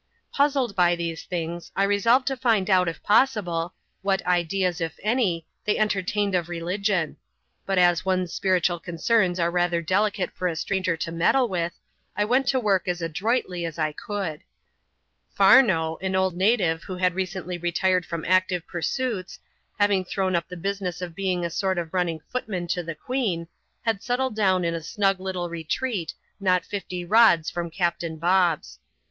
[0.33, 5.45] Puzzled by these things, I resolved to find out, if possible, what ideas, if any,
[5.63, 7.17] they entertained of religion;
[7.67, 11.73] but as one's spiritual concerns are rather delicate for a stranger to meddle with,
[12.17, 14.41] I went to work as adroitly as I could.
[15.35, 17.13] Farnow, an old native who \va^ xee^n^X ^ ^^NAx^^^^ooiLWitive CHAP.
[17.13, 18.11] XLVt] THE KANNAKIPPERS.
[18.57, 19.39] 177 pursuits,
[19.77, 23.47] having thrown up the business of being a sort of running footman to the queen,
[23.83, 28.79] had settled down in a snug little retreat, not fifty rods from Captain Bob's.